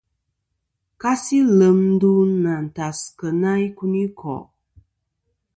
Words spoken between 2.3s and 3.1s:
nɨ̀ àntas